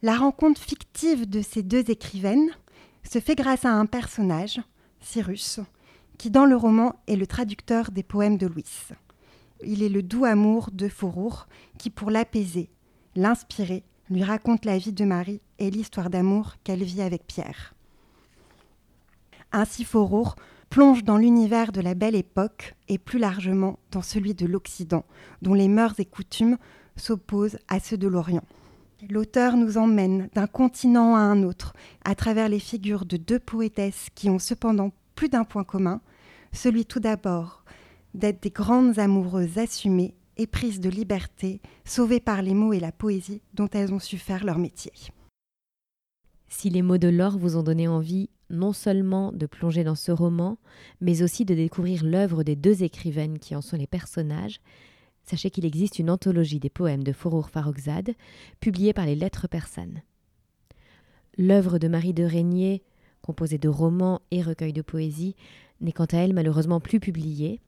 La 0.01 0.17
rencontre 0.17 0.59
fictive 0.59 1.29
de 1.29 1.41
ces 1.41 1.61
deux 1.61 1.91
écrivaines 1.91 2.49
se 3.03 3.19
fait 3.19 3.35
grâce 3.35 3.63
à 3.63 3.71
un 3.71 3.85
personnage, 3.85 4.59
Cyrus, 4.99 5.59
qui 6.17 6.31
dans 6.31 6.45
le 6.45 6.55
roman 6.55 6.95
est 7.07 7.15
le 7.15 7.27
traducteur 7.27 7.91
des 7.91 8.03
poèmes 8.03 8.37
de 8.37 8.47
Louis 8.47 8.65
il 9.65 9.83
est 9.83 9.89
le 9.89 10.03
doux 10.03 10.25
amour 10.25 10.69
de 10.71 10.87
Faurour 10.87 11.47
qui, 11.77 11.89
pour 11.89 12.11
l'apaiser, 12.11 12.69
l'inspirer, 13.15 13.83
lui 14.09 14.23
raconte 14.23 14.65
la 14.65 14.77
vie 14.77 14.93
de 14.93 15.05
Marie 15.05 15.41
et 15.59 15.71
l'histoire 15.71 16.09
d'amour 16.09 16.55
qu'elle 16.63 16.83
vit 16.83 17.01
avec 17.01 17.25
Pierre. 17.25 17.73
Ainsi 19.51 19.83
Faurour 19.83 20.35
plonge 20.73 21.03
dans 21.03 21.17
l'univers 21.17 21.71
de 21.71 21.81
la 21.81 21.93
belle 21.93 22.15
époque 22.15 22.73
et 22.87 22.97
plus 22.97 23.19
largement 23.19 23.77
dans 23.91 24.01
celui 24.01 24.33
de 24.33 24.47
l'Occident, 24.47 25.05
dont 25.43 25.53
les 25.53 25.67
mœurs 25.67 25.99
et 25.99 26.05
coutumes 26.05 26.57
s'opposent 26.95 27.59
à 27.67 27.79
ceux 27.79 27.95
de 27.95 28.07
l'Orient. 28.07 28.43
L'auteur 29.07 29.55
nous 29.55 29.77
emmène 29.77 30.31
d'un 30.33 30.47
continent 30.47 31.15
à 31.15 31.19
un 31.19 31.43
autre 31.43 31.75
à 32.05 32.15
travers 32.15 32.49
les 32.49 32.57
figures 32.57 33.05
de 33.05 33.17
deux 33.17 33.37
poétesses 33.37 34.07
qui 34.15 34.31
ont 34.31 34.39
cependant 34.39 34.91
plus 35.13 35.29
d'un 35.29 35.43
point 35.43 35.63
commun, 35.63 36.01
celui 36.53 36.87
tout 36.87 36.99
d'abord 36.99 37.63
d'être 38.15 38.41
des 38.41 38.49
grandes 38.49 38.97
amoureuses 38.97 39.59
assumées, 39.59 40.15
éprises 40.37 40.79
de 40.79 40.89
liberté, 40.89 41.61
sauvées 41.85 42.19
par 42.19 42.41
les 42.41 42.55
mots 42.55 42.73
et 42.73 42.79
la 42.79 42.91
poésie 42.91 43.43
dont 43.53 43.69
elles 43.73 43.93
ont 43.93 43.99
su 43.99 44.17
faire 44.17 44.43
leur 44.43 44.57
métier. 44.57 44.91
Si 46.55 46.69
les 46.69 46.83
mots 46.83 46.99
de 46.99 47.07
Laure 47.07 47.39
vous 47.39 47.57
ont 47.57 47.63
donné 47.63 47.87
envie 47.87 48.29
non 48.51 48.73
seulement 48.73 49.31
de 49.31 49.47
plonger 49.47 49.83
dans 49.83 49.95
ce 49.95 50.11
roman, 50.11 50.59
mais 51.01 51.23
aussi 51.23 51.45
de 51.45 51.55
découvrir 51.55 52.05
l'œuvre 52.05 52.43
des 52.43 52.55
deux 52.55 52.83
écrivaines 52.83 53.39
qui 53.39 53.55
en 53.55 53.61
sont 53.61 53.75
les 53.75 53.87
personnages, 53.87 54.61
sachez 55.23 55.49
qu'il 55.49 55.65
existe 55.65 55.97
une 55.97 56.11
anthologie 56.11 56.59
des 56.59 56.69
poèmes 56.69 57.03
de 57.03 57.11
Forour 57.11 57.49
Farrokhzad, 57.49 58.13
publiée 58.59 58.93
par 58.93 59.07
les 59.07 59.15
Lettres 59.15 59.47
persanes. 59.49 60.03
L'œuvre 61.39 61.79
de 61.79 61.87
Marie 61.87 62.13
de 62.13 62.23
Régnier, 62.23 62.83
composée 63.23 63.57
de 63.57 63.67
romans 63.67 64.21
et 64.29 64.43
recueils 64.43 64.73
de 64.73 64.83
poésie, 64.83 65.35
n'est 65.81 65.91
quant 65.91 66.05
à 66.05 66.17
elle 66.17 66.33
malheureusement 66.33 66.79
plus 66.79 66.99
publiée, 66.99 67.61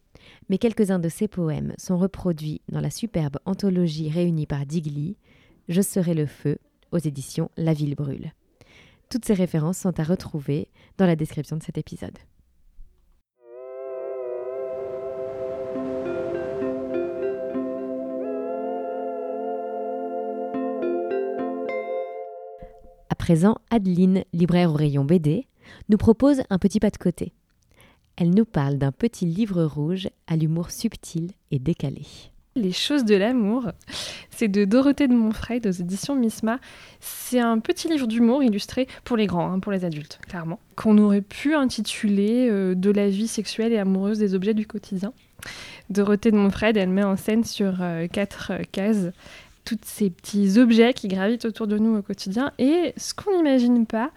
mais 0.48 0.60
quelques-uns 0.60 1.00
de 1.00 1.10
ses 1.10 1.28
poèmes 1.28 1.74
sont 1.80 1.98
reproduits 1.98 2.62
dans 2.70 2.82
la 2.82 2.92
superbe 2.92 3.40
anthologie 3.46 4.12
réunie 4.12 4.46
par 4.46 4.68
Digli, 4.68 5.18
Je 5.70 5.82
serai 5.82 6.14
le 6.14 6.28
feu, 6.28 6.60
aux 6.92 7.00
éditions 7.00 7.50
La 7.58 7.74
Ville 7.74 7.96
brûle. 7.96 8.32
Toutes 9.16 9.24
ces 9.24 9.34
références 9.34 9.78
sont 9.78 9.98
à 9.98 10.04
retrouver 10.04 10.68
dans 10.98 11.06
la 11.06 11.16
description 11.16 11.56
de 11.56 11.64
cet 11.64 11.78
épisode. 11.78 12.18
À 23.10 23.16
présent, 23.16 23.56
Adeline, 23.70 24.26
libraire 24.34 24.72
au 24.72 24.74
rayon 24.74 25.06
BD, 25.06 25.48
nous 25.88 25.98
propose 25.98 26.42
un 26.50 26.60
petit 26.60 26.82
pas 26.82 26.90
de 26.90 26.98
côté. 26.98 27.32
Elle 28.18 28.32
nous 28.32 28.44
parle 28.44 28.78
d'un 28.78 28.92
petit 28.92 29.26
livre 29.26 29.64
rouge 29.64 30.10
à 30.28 30.36
l'humour 30.36 30.72
subtil 30.72 31.32
et 31.52 31.60
décalé. 31.60 32.06
Les 32.58 32.72
choses 32.72 33.04
de 33.04 33.16
l'amour, 33.16 33.72
c'est 34.30 34.48
de 34.48 34.64
Dorothée 34.64 35.10
de 35.10 35.14
Montfred 35.14 35.68
aux 35.68 35.72
éditions 35.72 36.16
Misma. 36.16 36.60
C'est 37.02 37.42
un 37.42 37.60
petit 37.60 37.90
livre 37.90 38.08
d'humour 38.08 38.44
illustré 38.44 38.88
pour 39.04 39.18
les 39.18 39.28
grands, 39.28 39.52
hein, 39.52 39.60
pour 39.60 39.74
les 39.74 39.84
adultes, 39.84 40.22
clairement, 40.26 40.62
qu'on 40.78 40.98
aurait 40.98 41.20
pu 41.20 41.54
intituler 41.54 42.48
euh, 42.50 42.74
De 42.74 42.92
la 42.92 43.10
vie 43.10 43.28
sexuelle 43.28 43.74
et 43.74 43.78
amoureuse 43.78 44.20
des 44.20 44.36
objets 44.36 44.54
du 44.54 44.66
quotidien. 44.66 45.12
Dorothée 45.90 46.32
de 46.32 46.38
Montfred, 46.38 46.78
elle 46.78 46.88
met 46.88 47.04
en 47.04 47.18
scène 47.18 47.44
sur 47.44 47.82
euh, 47.82 48.08
quatre 48.08 48.54
cases 48.72 49.12
tous 49.66 49.78
ces 49.84 50.10
petits 50.10 50.58
objets 50.58 50.94
qui 50.94 51.10
gravitent 51.10 51.44
autour 51.44 51.68
de 51.68 51.78
nous 51.78 51.98
au 51.98 52.02
quotidien 52.02 52.54
et 52.58 52.94
ce 52.96 53.14
qu'on 53.14 53.36
n'imagine 53.36 53.86
pas, 53.86 54.12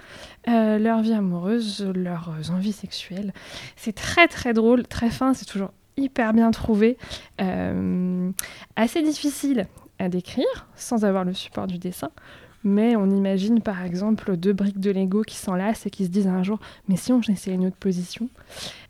euh, 0.46 0.78
leur 0.78 1.00
vie 1.00 1.14
amoureuse, 1.14 1.84
leurs 1.92 2.30
envies 2.52 2.72
sexuelles. 2.72 3.32
C'est 3.74 3.94
très 3.94 4.28
très 4.28 4.52
drôle, 4.52 4.86
très 4.86 5.10
fin, 5.10 5.34
c'est 5.34 5.46
toujours 5.46 5.72
hyper 5.98 6.32
bien 6.32 6.50
trouvé, 6.50 6.96
assez 7.38 9.02
difficile 9.02 9.66
à 9.98 10.08
décrire 10.08 10.68
sans 10.76 11.04
avoir 11.04 11.24
le 11.24 11.34
support 11.34 11.66
du 11.66 11.78
dessin. 11.78 12.10
Mais 12.64 12.96
on 12.96 13.08
imagine 13.08 13.60
par 13.60 13.84
exemple 13.84 14.36
deux 14.36 14.52
briques 14.52 14.80
de 14.80 14.90
Lego 14.90 15.22
qui 15.22 15.36
s'enlacent 15.36 15.86
et 15.86 15.90
qui 15.90 16.04
se 16.04 16.10
disent 16.10 16.26
un 16.26 16.42
jour 16.42 16.58
Mais 16.88 16.96
si 16.96 17.12
on 17.12 17.20
essayait 17.20 17.56
une 17.56 17.66
autre 17.66 17.76
position? 17.76 18.28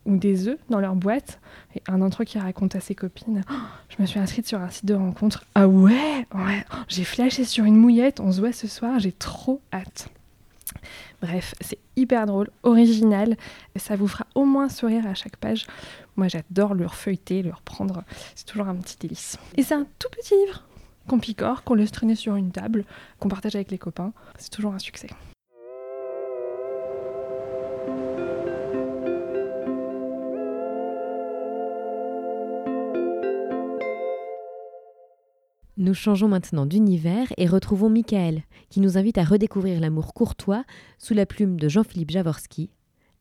Ou 0.05 0.17
des 0.17 0.47
œufs 0.47 0.57
dans 0.69 0.79
leur 0.79 0.95
boîte. 0.95 1.39
Et 1.75 1.83
un 1.87 1.99
d'entre 1.99 2.23
eux 2.23 2.25
qui 2.25 2.39
raconte 2.39 2.75
à 2.75 2.79
ses 2.79 2.95
copines 2.95 3.43
oh, 3.49 3.55
Je 3.89 4.01
me 4.01 4.07
suis 4.07 4.19
inscrite 4.19 4.47
sur 4.47 4.59
un 4.59 4.69
site 4.69 4.85
de 4.85 4.95
rencontre. 4.95 5.45
Ah 5.53 5.67
ouais, 5.67 6.25
ouais 6.33 6.65
J'ai 6.87 7.03
flashé 7.03 7.43
sur 7.43 7.63
une 7.63 7.75
mouillette, 7.75 8.19
on 8.19 8.31
se 8.31 8.39
voit 8.39 8.53
ce 8.53 8.67
soir, 8.67 8.97
j'ai 8.99 9.11
trop 9.11 9.61
hâte. 9.71 10.09
Bref, 11.21 11.55
c'est 11.61 11.79
hyper 11.95 12.25
drôle, 12.25 12.49
original, 12.63 13.37
ça 13.75 13.95
vous 13.95 14.07
fera 14.07 14.25
au 14.35 14.45
moins 14.45 14.69
sourire 14.69 15.07
à 15.07 15.13
chaque 15.13 15.37
page. 15.37 15.65
Moi 16.15 16.27
j'adore 16.27 16.73
le 16.73 16.85
refeuilleter, 16.85 17.41
le 17.41 17.51
reprendre, 17.51 18.03
c'est 18.35 18.45
toujours 18.45 18.67
un 18.67 18.75
petit 18.75 18.97
délice. 18.97 19.37
Et 19.55 19.63
c'est 19.63 19.75
un 19.75 19.85
tout 19.99 20.09
petit 20.09 20.35
livre, 20.45 20.63
qu'on 21.07 21.19
picore, 21.19 21.63
qu'on 21.63 21.75
laisse 21.75 21.91
traîner 21.91 22.15
sur 22.15 22.35
une 22.35 22.51
table, 22.51 22.85
qu'on 23.19 23.29
partage 23.29 23.55
avec 23.55 23.71
les 23.71 23.77
copains. 23.77 24.13
C'est 24.37 24.51
toujours 24.51 24.73
un 24.73 24.79
succès. 24.79 25.09
Nous 35.89 35.95
changeons 35.95 36.27
maintenant 36.27 36.67
d'univers 36.67 37.33
et 37.39 37.47
retrouvons 37.47 37.89
Michael, 37.89 38.43
qui 38.69 38.79
nous 38.79 38.99
invite 38.99 39.17
à 39.17 39.23
redécouvrir 39.23 39.79
l'amour 39.79 40.13
courtois 40.13 40.63
sous 40.99 41.15
la 41.15 41.25
plume 41.25 41.59
de 41.59 41.67
Jean-Philippe 41.67 42.11
Javorski, 42.11 42.69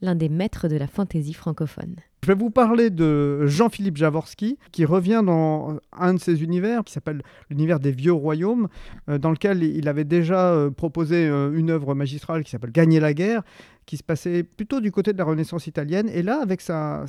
l'un 0.03 0.15
des 0.15 0.29
maîtres 0.29 0.69
de 0.69 0.77
la 0.77 0.87
fantaisie 0.87 1.33
francophone. 1.33 1.97
Je 2.25 2.29
vais 2.29 2.35
vous 2.35 2.51
parler 2.51 2.91
de 2.91 3.47
Jean-Philippe 3.47 3.97
Javorski, 3.97 4.59
qui 4.71 4.85
revient 4.85 5.23
dans 5.25 5.79
un 5.97 6.13
de 6.13 6.19
ses 6.19 6.43
univers, 6.43 6.85
qui 6.85 6.93
s'appelle 6.93 7.23
l'univers 7.49 7.81
des 7.81 7.91
vieux 7.91 8.13
royaumes, 8.13 8.69
euh, 9.09 9.17
dans 9.17 9.31
lequel 9.31 9.63
il 9.63 9.89
avait 9.89 10.05
déjà 10.05 10.53
euh, 10.53 10.71
proposé 10.71 11.27
euh, 11.27 11.51
une 11.55 11.71
œuvre 11.71 11.95
magistrale 11.95 12.45
qui 12.45 12.51
s'appelle 12.51 12.73
Gagner 12.73 13.01
la 13.01 13.15
guerre, 13.15 13.45
qui 13.89 13.97
se 13.97 14.03
passait 14.03 14.43
plutôt 14.43 14.83
du 14.83 14.93
côté 14.93 15.15
de 15.15 15.19
la 15.19 15.25
Renaissance 15.25 15.67
italienne. 15.67 16.11
Et 16.13 16.23
là, 16.23 16.43
avec 16.43 16.61
sa, 16.61 17.07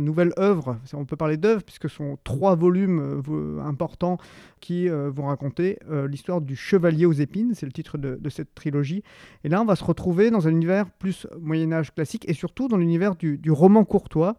nouvelle 0.00 0.32
œuvre, 0.38 0.78
on 0.94 1.04
peut 1.04 1.16
parler 1.16 1.36
d'œuvre, 1.36 1.62
puisque 1.62 1.90
ce 1.90 1.96
sont 1.96 2.16
trois 2.24 2.56
volumes 2.56 3.22
importants 3.62 4.16
qui 4.60 4.88
vont 4.88 5.26
raconter 5.26 5.78
l'histoire 6.08 6.40
du 6.40 6.56
chevalier 6.56 7.04
aux 7.04 7.12
épines, 7.12 7.52
c'est 7.54 7.66
le 7.66 7.72
titre 7.72 7.98
de, 7.98 8.28
cette 8.30 8.54
trilogie. 8.54 9.02
Et 9.44 9.50
là, 9.50 9.60
on 9.60 9.66
va 9.66 9.76
se 9.76 9.84
retrouver 9.84 10.30
dans 10.30 10.48
un 10.48 10.50
univers 10.50 10.90
plus 10.92 11.26
Moyen-Âge 11.42 11.94
classique, 11.94 12.26
et 12.26 12.32
surtout 12.32 12.68
dans 12.68 12.78
l'univers 12.78 13.16
du 13.16 13.50
roman 13.50 13.84
courtois 13.84 14.38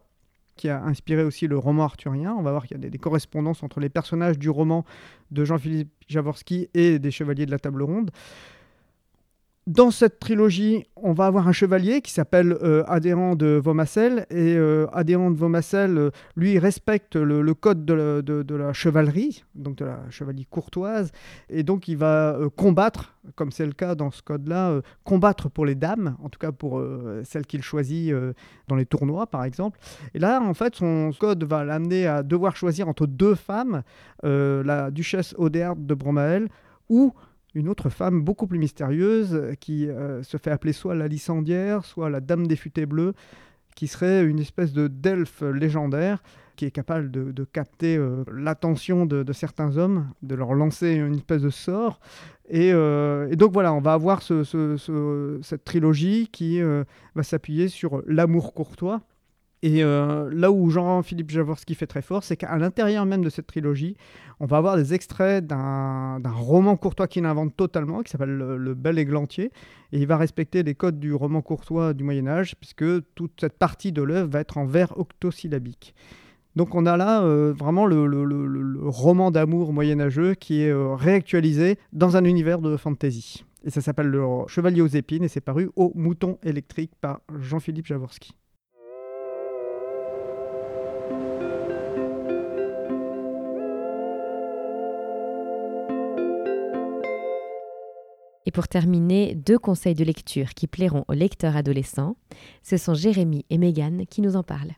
qui 0.56 0.68
a 0.68 0.82
inspiré 0.82 1.22
aussi 1.22 1.46
le 1.46 1.56
roman 1.56 1.84
arthurien. 1.84 2.34
On 2.36 2.42
va 2.42 2.50
voir 2.50 2.66
qu'il 2.66 2.82
y 2.82 2.84
a 2.84 2.90
des, 2.90 2.98
correspondances 2.98 3.62
entre 3.62 3.78
les 3.78 3.90
personnages 3.90 4.38
du 4.38 4.50
roman 4.50 4.84
de 5.30 5.44
Jean-Philippe 5.44 5.92
Javorski 6.08 6.68
et 6.74 6.98
des 6.98 7.10
Chevaliers 7.10 7.46
de 7.46 7.50
la 7.50 7.58
Table 7.58 7.82
Ronde. 7.82 8.10
Dans 9.66 9.90
cette 9.90 10.20
trilogie, 10.20 10.84
on 10.94 11.12
va 11.12 11.26
avoir 11.26 11.48
un 11.48 11.52
chevalier 11.52 12.00
qui 12.00 12.12
s'appelle 12.12 12.56
euh, 12.62 12.84
Adhérent 12.86 13.34
de 13.34 13.60
Vomacel. 13.60 14.24
Et 14.30 14.54
euh, 14.56 14.86
Adhérent 14.92 15.32
de 15.32 15.36
Vomacel, 15.36 15.98
euh, 15.98 16.10
lui, 16.36 16.60
respecte 16.60 17.16
le, 17.16 17.52
code 17.52 17.84
de 17.84 18.54
la, 18.54 18.72
chevalerie, 18.72 19.42
donc 19.56 19.74
de 19.74 19.84
la 19.84 20.08
chevalerie 20.08 20.46
courtoise. 20.48 21.10
Et 21.50 21.64
donc, 21.64 21.88
il 21.88 21.96
va 21.96 22.38
combattre, 22.54 23.16
comme 23.34 23.50
c'est 23.50 23.66
le 23.66 23.72
cas 23.72 23.96
dans 23.96 24.12
ce 24.12 24.22
code-là, 24.22 24.80
combattre 25.02 25.50
pour 25.50 25.66
les 25.66 25.74
dames, 25.74 26.16
en 26.22 26.28
tout 26.28 26.38
cas 26.38 26.52
pour 26.52 26.80
celles 27.24 27.46
qu'il 27.46 27.62
choisit 27.62 28.14
dans 28.68 28.76
les 28.76 28.86
tournois, 28.86 29.26
par 29.26 29.42
exemple. 29.42 29.80
Et 30.14 30.20
là, 30.20 30.40
en 30.40 30.54
fait, 30.54 30.76
son 30.76 31.10
code 31.18 31.42
va 31.42 31.64
l'amener 31.64 32.06
à 32.06 32.22
devoir 32.22 32.54
choisir 32.54 32.88
entre 32.88 33.08
deux 33.08 33.34
femmes, 33.34 33.82
la 34.22 34.92
duchesse 34.92 35.34
Oderde 35.38 35.84
de 35.84 35.94
Bromael 35.94 36.48
ou 36.88 37.12
une 37.56 37.70
autre 37.70 37.88
femme 37.88 38.20
beaucoup 38.20 38.46
plus 38.46 38.58
mystérieuse 38.58 39.34
euh, 39.34 39.54
qui 39.54 39.88
euh, 39.88 40.22
se 40.22 40.36
fait 40.36 40.50
appeler 40.50 40.74
soit 40.74 40.94
la 40.94 41.08
licendière, 41.08 41.84
soit 41.84 42.10
la 42.10 42.20
dame 42.20 42.46
des 42.46 42.54
futaies 42.54 42.86
bleues, 42.86 43.14
qui 43.74 43.88
serait 43.88 44.24
une 44.24 44.38
espèce 44.38 44.72
de 44.72 44.88
d'elfe 44.88 45.42
légendaire 45.42 46.22
qui 46.54 46.64
est 46.64 46.70
capable 46.70 47.10
de, 47.10 47.44
capter 47.44 47.98
euh, 47.98 48.24
l'attention 48.32 49.04
de, 49.04 49.30
certains 49.34 49.76
hommes, 49.76 50.08
de 50.22 50.34
leur 50.34 50.54
lancer 50.54 50.94
une 50.94 51.16
espèce 51.16 51.42
de 51.42 51.50
sort. 51.50 52.00
Et, 52.48 52.72
donc 52.72 53.52
voilà, 53.52 53.74
on 53.74 53.80
va 53.80 53.92
avoir 53.92 54.22
cette 54.22 55.64
trilogie 55.64 56.30
qui 56.32 56.62
va 56.62 57.22
s'appuyer 57.22 57.68
sur 57.68 58.02
l'amour 58.06 58.54
courtois, 58.54 59.02
et 59.62 59.82
euh, 59.82 60.30
là 60.32 60.52
où 60.52 60.68
Jean-Philippe 60.68 61.30
Javorski 61.30 61.74
fait 61.74 61.86
très 61.86 62.02
fort, 62.02 62.22
c'est 62.22 62.36
qu'à 62.36 62.56
l'intérieur 62.58 63.06
même 63.06 63.24
de 63.24 63.30
cette 63.30 63.46
trilogie, 63.46 63.96
on 64.38 64.46
va 64.46 64.58
avoir 64.58 64.76
des 64.76 64.92
extraits 64.92 65.46
d'un 65.46 66.20
roman 66.24 66.76
courtois 66.76 67.08
qu'il 67.08 67.24
invente 67.24 67.56
totalement, 67.56 68.02
qui 68.02 68.10
s'appelle 68.10 68.36
le, 68.36 68.74
Bel 68.74 68.98
Églantier. 68.98 69.50
Et 69.92 69.98
il 69.98 70.06
va 70.06 70.18
respecter 70.18 70.62
les 70.62 70.74
codes 70.74 71.00
du 71.00 71.14
roman 71.14 71.40
courtois 71.40 71.94
du 71.94 72.04
Moyen 72.04 72.26
Âge, 72.26 72.54
puisque 72.60 72.84
toute 73.14 73.40
cette 73.40 73.58
partie 73.58 73.92
de 73.92 74.02
l'œuvre 74.02 74.30
va 74.30 74.40
être 74.40 74.58
en 74.58 74.66
vers 74.66 74.98
octosyllabique. 74.98 75.94
Donc 76.54 76.74
on 76.74 76.86
a 76.86 76.96
là 76.96 77.22
euh, 77.22 77.52
vraiment 77.56 77.86
le, 77.86 78.78
roman 78.84 79.30
d'amour 79.30 79.72
moyenâgeux 79.72 80.34
qui 80.34 80.62
est 80.62 80.70
euh, 80.70 80.94
réactualisé 80.94 81.78
dans 81.92 82.16
un 82.16 82.24
univers 82.24 82.60
de 82.60 82.76
fantasy. 82.76 83.44
Et 83.64 83.70
ça 83.70 83.80
s'appelle 83.80 84.06
Le 84.06 84.22
Chevalier 84.48 84.80
aux 84.80 84.86
épines 84.86 85.24
et 85.24 85.28
c'est 85.28 85.40
paru 85.40 85.70
au 85.76 85.92
Mouton 85.94 86.38
électrique 86.42 86.92
par 87.00 87.20
Jean-Philippe 87.40 87.86
Javorski. 87.86 88.36
Et 98.46 98.52
pour 98.52 98.68
terminer, 98.68 99.34
deux 99.34 99.58
conseils 99.58 99.96
de 99.96 100.04
lecture 100.04 100.54
qui 100.54 100.68
plairont 100.68 101.04
aux 101.08 101.14
lecteurs 101.14 101.56
adolescents. 101.56 102.16
Ce 102.62 102.76
sont 102.76 102.94
Jérémy 102.94 103.44
et 103.50 103.58
Megan 103.58 104.06
qui 104.06 104.20
nous 104.22 104.36
en 104.36 104.44
parlent. 104.44 104.74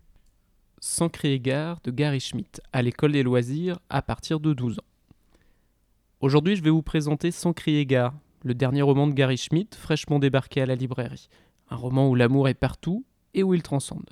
Sans 0.81 1.11
crier 1.11 1.39
gare 1.39 1.79
de 1.85 1.91
Gary 1.91 2.21
Schmidt 2.21 2.63
à 2.73 2.81
l'école 2.81 3.13
des 3.13 3.23
loisirs 3.23 3.79
à 3.91 4.01
partir 4.01 4.41
de 4.41 4.55
12 4.55 4.79
ans. 4.79 4.85
Aujourd'hui, 6.21 6.57
je 6.57 6.63
vais 6.63 6.71
vous 6.71 6.83
présenter 6.83 7.31
Sans 7.31 7.53
crier 7.53 7.85
gare, 7.85 8.15
le 8.43 8.55
dernier 8.55 8.83
roman 8.83 9.07
de 9.07 9.13
Gary 9.13 9.37
Schmidt, 9.37 9.77
fraîchement 9.77 10.19
débarqué 10.19 10.63
à 10.63 10.67
la 10.67 10.75
librairie. 10.75 11.29
Un 11.69 11.77
roman 11.77 12.09
où 12.09 12.15
l'amour 12.15 12.49
est 12.49 12.55
partout 12.55 13.05
et 13.35 13.43
où 13.43 13.53
il 13.53 13.63
transcende. 13.63 14.09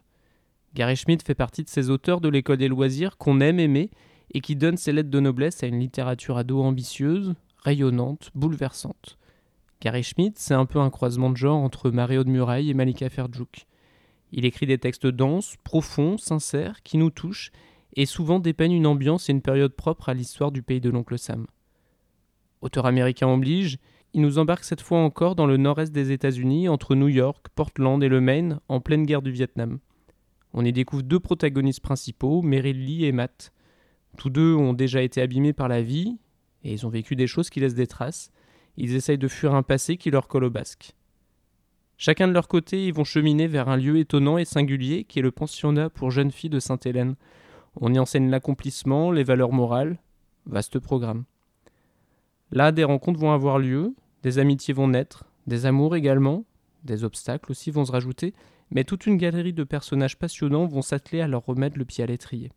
Gary 0.75 0.96
Schmidt 0.96 1.25
fait 1.25 1.34
partie 1.34 1.64
de 1.64 1.70
ces 1.70 1.88
auteurs 1.88 2.20
de 2.20 2.28
l'école 2.28 2.58
des 2.58 2.68
loisirs 2.68 3.16
qu'on 3.16 3.40
aime 3.40 3.58
aimer 3.58 3.90
et 4.34 4.42
qui 4.42 4.54
donnent 4.54 4.76
ses 4.76 4.92
lettres 4.92 5.08
de 5.08 5.20
noblesse 5.20 5.62
à 5.62 5.66
une 5.66 5.80
littérature 5.80 6.36
ado 6.36 6.62
ambitieuse, 6.62 7.34
rayonnante, 7.64 8.30
bouleversante. 8.34 9.16
Gary 9.80 10.02
Schmidt, 10.02 10.35
c'est 10.37 10.54
un 10.54 10.64
peu 10.64 10.78
un 10.78 10.90
croisement 10.90 11.30
de 11.30 11.37
genre 11.37 11.59
entre 11.59 11.90
Mario 11.90 12.25
de 12.25 12.30
Muraille 12.30 12.71
et 12.71 12.75
Malika 12.75 13.11
Ferjouk. 13.11 13.66
Il 14.33 14.45
écrit 14.45 14.66
des 14.66 14.78
textes 14.78 15.06
denses, 15.06 15.56
profonds, 15.64 16.18
sincères, 16.18 16.83
qui 16.83 16.97
nous 16.97 17.11
touchent, 17.11 17.52
et 17.95 18.06
souvent 18.06 18.40
dépeignent 18.40 18.73
une 18.73 18.87
ambiance 18.87 19.28
et 19.28 19.33
une 19.33 19.42
période 19.42 19.75
propre 19.75 20.09
à 20.09 20.14
l'histoire 20.14 20.50
du 20.50 20.62
pays 20.62 20.80
de 20.80 20.90
l'oncle 20.90 21.18
Sam. 21.18 21.47
Auteur 22.62 22.87
américain 22.87 23.28
oblige, 23.28 23.78
il 24.14 24.23
nous 24.23 24.38
embarque 24.38 24.64
cette 24.64 24.80
fois 24.80 24.99
encore 24.99 25.37
dans 25.37 25.47
le 25.47 25.59
nord-est 25.59 25.92
des 25.92 26.11
États-Unis, 26.11 26.68
entre 26.68 26.95
New 26.95 27.09
York, 27.09 27.49
Portland 27.54 28.02
et 28.02 28.09
le 28.09 28.21
Maine, 28.21 28.61
en 28.68 28.80
pleine 28.80 29.04
guerre 29.04 29.23
du 29.23 29.30
Vietnam. 29.30 29.78
On 30.54 30.64
y 30.64 30.73
découvre 30.73 31.02
deux 31.02 31.21
protagonistes 31.21 31.80
principaux, 31.83 32.40
Meryl 32.40 32.83
Lee 32.83 33.04
et 33.04 33.12
Matt. 33.12 33.52
Tous 34.16 34.30
deux 34.30 34.54
ont 34.54 34.73
déjà 34.73 35.02
été 35.02 35.21
abîmés 35.21 35.52
par 35.52 35.68
la 35.68 35.83
vie, 35.83 36.16
et 36.64 36.73
ils 36.73 36.87
ont 36.87 36.90
vécu 36.90 37.14
des 37.14 37.26
choses 37.26 37.50
qui 37.50 37.61
laissent 37.61 37.75
des 37.75 37.87
traces, 37.87 38.30
ils 38.76 38.95
essayent 38.95 39.18
de 39.18 39.28
fuir 39.28 39.54
un 39.54 39.62
passé 39.62 39.97
qui 39.97 40.11
leur 40.11 40.28
colle 40.28 40.45
au 40.45 40.50
basque. 40.50 40.95
Chacun 41.99 42.28
de 42.28 42.33
leur 42.33 42.49
côté, 42.49 42.87
ils 42.87 42.92
vont 42.92 43.04
cheminer 43.04 43.47
vers 43.47 43.68
un 43.68 43.76
lieu 43.76 43.99
étonnant 43.99 44.37
et 44.37 44.45
singulier 44.45 45.04
qui 45.04 45.18
est 45.18 45.23
le 45.23 45.30
pensionnat 45.30 45.88
pour 45.88 46.11
jeunes 46.11 46.30
filles 46.30 46.50
de 46.50 46.61
Sainte-Hélène. 46.61 47.16
On 47.80 47.92
y 47.92 47.99
enseigne 47.99 48.28
l'accomplissement, 48.28 49.11
les 49.11 49.25
valeurs 49.25 49.52
morales. 49.52 49.99
Vaste 50.45 50.78
programme. 50.78 51.25
Là, 52.52 52.71
des 52.71 52.85
rencontres 52.85 53.18
vont 53.18 53.33
avoir 53.33 53.59
lieu, 53.59 53.95
des 54.23 54.38
amitiés 54.38 54.75
vont 54.75 54.88
naître, 54.88 55.25
des 55.47 55.66
amours 55.66 55.97
également, 55.97 56.45
des 56.85 57.02
obstacles 57.02 57.50
aussi 57.50 57.71
vont 57.71 57.85
se 57.85 57.92
rajouter, 57.92 58.35
mais 58.71 58.85
toute 58.85 59.06
une 59.06 59.16
galerie 59.16 59.52
de 59.52 59.64
personnages 59.64 60.18
passionnants 60.18 60.66
vont 60.66 60.83
s'atteler 60.83 61.21
à 61.21 61.28
leur 61.28 61.45
remettre 61.45 61.78
le 61.78 61.85
pied 61.85 62.04
à 62.04 62.06
l'étrier. 62.06 62.52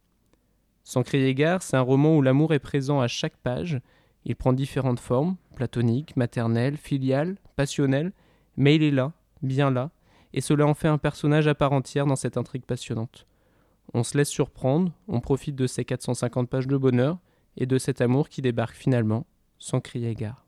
Sans 0.83 1.03
crier 1.03 1.33
gare, 1.33 1.63
c'est 1.63 1.77
un 1.77 1.81
roman 1.81 2.17
où 2.17 2.21
l'amour 2.21 2.53
est 2.53 2.59
présent 2.59 2.99
à 2.99 3.07
chaque 3.07 3.37
page, 3.37 3.79
il 4.29 4.35
prend 4.35 4.53
différentes 4.53 4.99
formes, 4.99 5.37
platoniques, 5.55 6.15
maternelles, 6.15 6.77
filiales, 6.77 7.37
passionnelles, 7.55 8.13
mais 8.57 8.75
il 8.75 8.83
est 8.83 8.91
là, 8.91 9.11
bien 9.41 9.71
là, 9.71 9.89
et 10.33 10.41
cela 10.41 10.67
en 10.67 10.75
fait 10.75 10.87
un 10.87 10.99
personnage 10.99 11.47
à 11.47 11.55
part 11.55 11.73
entière 11.73 12.05
dans 12.05 12.15
cette 12.15 12.37
intrigue 12.37 12.63
passionnante. 12.63 13.25
On 13.95 14.03
se 14.03 14.15
laisse 14.15 14.29
surprendre, 14.29 14.91
on 15.07 15.19
profite 15.19 15.55
de 15.55 15.65
ces 15.65 15.83
450 15.83 16.47
pages 16.47 16.67
de 16.67 16.77
bonheur 16.77 17.17
et 17.57 17.65
de 17.65 17.79
cet 17.79 18.01
amour 18.01 18.29
qui 18.29 18.43
débarque 18.43 18.75
finalement, 18.75 19.25
sans 19.57 19.79
crier 19.79 20.13
gare. 20.13 20.45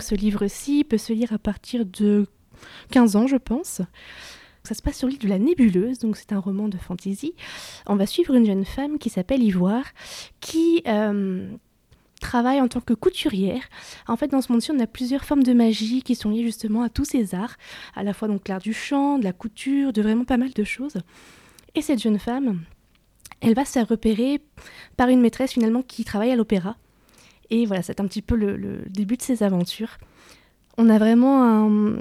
Ce 0.00 0.16
livre-ci 0.16 0.82
peut 0.82 0.98
se 0.98 1.12
lire 1.12 1.32
à 1.32 1.38
partir 1.38 1.86
de 1.86 2.26
15 2.90 3.16
ans, 3.16 3.26
je 3.26 3.36
pense. 3.36 3.82
Ça 4.62 4.74
se 4.74 4.80
passe 4.80 4.96
sur 4.96 5.08
l'île 5.08 5.18
de 5.18 5.28
la 5.28 5.38
Nébuleuse, 5.38 5.98
donc 5.98 6.16
c'est 6.16 6.32
un 6.32 6.38
roman 6.38 6.68
de 6.68 6.78
fantasy. 6.78 7.34
On 7.86 7.96
va 7.96 8.06
suivre 8.06 8.34
une 8.34 8.46
jeune 8.46 8.64
femme 8.64 8.98
qui 8.98 9.10
s'appelle 9.10 9.42
Ivoire, 9.42 9.84
qui 10.40 10.82
euh, 10.88 11.46
travaille 12.20 12.62
en 12.62 12.68
tant 12.68 12.80
que 12.80 12.94
couturière. 12.94 13.62
En 14.08 14.16
fait, 14.16 14.28
dans 14.28 14.40
ce 14.40 14.50
monde-ci, 14.50 14.70
on 14.70 14.80
a 14.80 14.86
plusieurs 14.86 15.24
formes 15.24 15.42
de 15.42 15.52
magie 15.52 16.02
qui 16.02 16.14
sont 16.14 16.30
liées 16.30 16.42
justement 16.42 16.82
à 16.82 16.88
tous 16.88 17.04
ces 17.04 17.34
arts, 17.34 17.56
à 17.94 18.02
la 18.02 18.14
fois 18.14 18.26
donc 18.26 18.48
l'art 18.48 18.60
du 18.60 18.72
chant, 18.72 19.18
de 19.18 19.24
la 19.24 19.34
couture, 19.34 19.92
de 19.92 20.00
vraiment 20.00 20.24
pas 20.24 20.38
mal 20.38 20.52
de 20.52 20.64
choses. 20.64 20.96
Et 21.74 21.82
cette 21.82 22.00
jeune 22.00 22.18
femme, 22.18 22.62
elle 23.40 23.54
va 23.54 23.66
se 23.66 23.80
repérer 23.80 24.40
par 24.96 25.08
une 25.08 25.20
maîtresse 25.20 25.52
finalement 25.52 25.82
qui 25.82 26.04
travaille 26.04 26.30
à 26.30 26.36
l'opéra. 26.36 26.76
Et 27.50 27.66
voilà, 27.66 27.82
c'est 27.82 28.00
un 28.00 28.06
petit 28.06 28.22
peu 28.22 28.36
le, 28.36 28.82
début 28.88 29.18
de 29.18 29.22
ses 29.22 29.42
aventures. 29.42 29.98
On 30.78 30.88
a 30.88 30.98
vraiment 30.98 31.44
un, 31.44 31.96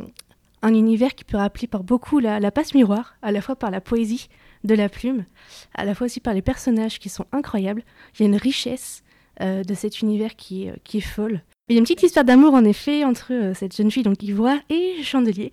univers 0.70 1.16
qui 1.16 1.24
peut 1.24 1.38
rappeler 1.38 1.68
par 1.68 1.84
beaucoup 1.84 2.20
la, 2.20 2.40
la, 2.40 2.52
passe 2.52 2.74
miroir, 2.74 3.16
à 3.22 3.32
la 3.32 3.42
fois 3.42 3.56
par 3.56 3.72
la 3.72 3.82
poésie 3.82 4.30
de 4.64 4.76
la 4.76 4.90
plume, 4.90 5.26
à 5.74 5.86
la 5.86 5.96
fois 5.96 6.06
aussi 6.06 6.20
par 6.20 6.34
les 6.34 6.42
personnages 6.42 7.00
qui 7.00 7.10
sont 7.10 7.26
incroyables. 7.32 7.84
Il 8.14 8.22
y 8.22 8.24
a 8.24 8.28
une 8.28 8.38
richesse 8.38 9.04
euh, 9.42 9.64
de 9.64 9.74
cet 9.74 10.02
univers 10.02 10.36
qui 10.36 10.68
est, 10.68 10.80
qui 10.84 11.00
est 11.00 11.02
folle. 11.02 11.42
Il 11.70 11.74
y 11.74 11.78
a 11.78 11.80
une 11.80 11.86
petite 11.86 12.04
histoire 12.04 12.26
d'amour 12.26 12.54
en 12.54 12.64
effet 12.66 13.04
entre 13.04 13.34
euh, 13.34 13.54
cette 13.54 13.76
jeune 13.76 13.90
fille, 13.90 14.04
donc 14.04 14.22
Ivoire, 14.22 14.60
et 14.70 15.02
Chandelier, 15.02 15.52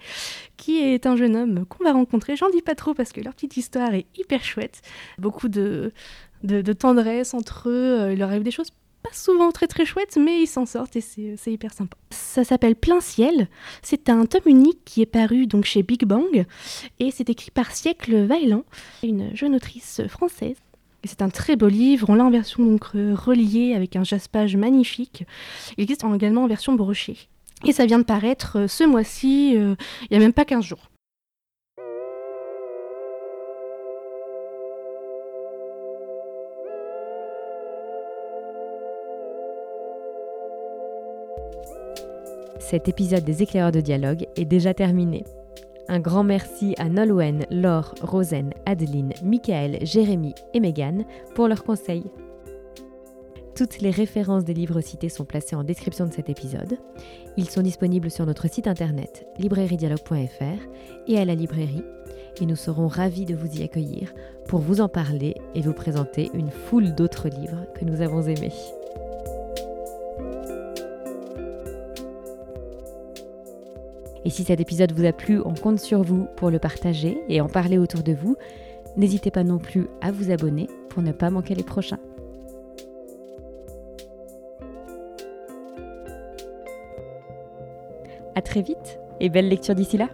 qui 0.57 0.79
est 0.79 1.07
un 1.07 1.17
jeune 1.17 1.37
homme 1.37 1.65
qu'on 1.67 1.85
va 1.85 1.93
rencontrer. 1.93 2.37
J'en 2.37 2.51
dis 2.51 2.63
pas 2.63 2.75
trop 2.75 2.95
parce 2.95 3.13
que 3.13 3.21
leur 3.21 3.33
petite 3.33 3.57
histoire 3.57 3.95
est 3.95 4.07
hyper 4.19 4.45
chouette. 4.45 4.83
Beaucoup 5.19 5.49
de, 5.49 5.93
de, 6.43 6.73
tendresse 6.73 7.33
entre 7.33 7.69
eux. 7.69 8.01
Euh, 8.01 8.13
il 8.13 8.19
leur 8.19 8.29
arrive 8.29 8.43
des 8.43 8.51
choses 8.51 8.71
pas 9.03 9.11
souvent 9.13 9.51
très 9.51 9.67
très 9.67 9.85
chouettes, 9.85 10.17
mais 10.17 10.43
ils 10.43 10.47
s'en 10.47 10.67
sortent 10.67 10.97
et 10.97 11.01
c'est 11.01 11.53
hyper 11.53 11.73
sympa. 11.73 11.97
Ça 12.11 12.45
s'appelle 12.45 12.77
Plein 12.77 13.01
Ciel. 13.01 13.49
C'est 13.83 14.09
un 14.09 14.27
tome 14.27 14.43
unique 14.47 14.81
qui 14.85 15.03
est 15.03 15.07
paru 15.07 15.47
donc 15.47 15.65
chez 15.65 15.83
Big 15.83 16.05
Bang 16.05 16.45
et 16.99 17.11
c'est 17.11 17.31
écrit 17.31 17.51
par 17.51 17.73
Siècle 17.73 18.25
Vaillant, 18.25 18.65
une 19.03 19.35
jeune 19.35 19.55
autrice 19.55 20.03
française 20.09 20.57
c'est 21.05 21.23
un 21.23 21.31
très 21.31 21.57
beau 21.57 21.69
livre. 21.69 22.11
On 22.11 22.15
l'a 22.15 22.25
en 22.25 22.31
version 22.31 22.63
donc 22.63 22.85
reliée 22.85 23.75
avec 23.75 23.97
un 23.97 24.05
jaspage 24.05 24.57
magnifique. 24.57 25.25
Il 25.79 25.83
existe 25.85 26.05
également 26.15 26.45
en 26.45 26.47
version 26.47 26.75
brochée. 26.75 27.29
Et 27.67 27.73
ça 27.73 27.87
vient 27.87 27.99
de 27.99 28.05
paraître 28.05 28.59
euh, 28.59 28.69
ce 28.69 28.85
mois-ci, 28.85 29.55
euh, 29.57 29.75
il 30.05 30.09
n'y 30.13 30.17
a 30.17 30.21
même 30.21 30.33
pas 30.33 30.45
15 30.45 30.65
jours. 30.65 30.91
Cet 42.61 42.89
épisode 42.89 43.25
des 43.25 43.43
éclaireurs 43.43 43.73
de 43.73 43.81
dialogue 43.81 44.27
est 44.37 44.45
déjà 44.45 44.75
terminé. 44.75 45.25
Un 45.89 45.99
grand 45.99 46.23
merci 46.23 46.75
à 46.79 46.89
Nolwenn, 46.89 47.47
Laure, 47.51 47.95
Rosen, 48.01 48.51
Adeline, 48.67 49.13
Michael, 49.25 49.79
Jérémy 49.83 50.35
et 50.55 50.61
Megan 50.61 51.05
pour 51.35 51.49
leurs 51.49 51.65
conseils. 51.65 52.05
Toutes 53.57 53.81
les 53.81 53.91
références 53.91 54.45
des 54.45 54.55
livres 54.55 54.81
cités 54.81 55.09
sont 55.09 55.25
placées 55.25 55.57
en 55.57 55.65
description 55.65 56.07
de 56.07 56.13
cet 56.13 56.29
épisode. 56.29 56.79
Ils 57.37 57.51
sont 57.51 57.63
disponibles 57.63 58.11
sur 58.11 58.25
notre 58.25 58.49
site 58.49 58.69
internet 58.69 59.27
librairiedialogue.fr 59.39 60.63
et 61.09 61.19
à 61.19 61.25
la 61.25 61.35
librairie 61.35 61.83
et 62.41 62.47
nous 62.47 62.57
serons 62.57 62.87
ravis 62.87 63.25
de 63.25 63.35
vous 63.35 63.59
y 63.59 63.63
accueillir 63.63 64.13
pour 64.47 64.61
vous 64.61 64.81
en 64.81 64.89
parler 64.89 65.35
et 65.55 65.63
vous 65.63 65.73
présenter 65.73 66.31
une 66.35 66.51
foule 66.51 66.95
d'autres 66.95 67.29
livres 67.29 67.67
que 67.75 67.85
nous 67.85 68.01
avons 68.01 68.23
aimés. 68.23 68.53
Et 74.25 74.31
si 74.31 74.45
cet 74.45 74.61
épisode 74.61 74.93
vous 74.93 75.07
a 75.07 75.13
plu, 75.13 75.41
on 75.45 75.55
compte 75.55 75.79
sur 75.79 76.03
vous 76.03 76.27
pour 76.37 76.51
le 76.51 76.59
partager 76.59 77.19
et 77.29 77.41
en 77.41 77.49
parler 77.49 77.79
autour 77.79 78.03
de 78.03 78.13
vous. 78.13 78.37
N'hésitez 78.97 79.31
pas 79.31 79.45
non 79.45 79.59
plus 79.59 79.87
à 80.01 80.13
vous 80.13 80.31
abonner 80.31 80.69
pour 80.89 81.03
ne 81.03 81.13
pas 81.13 81.31
manquer 81.31 81.55
les 81.55 81.63
prochains. 81.63 81.99
À 88.35 88.43
très 88.43 88.63
vite 88.63 88.99
et 89.21 89.29
belle 89.29 89.49
lecture 89.49 89.75
d'ici 89.75 89.97
là 89.97 90.09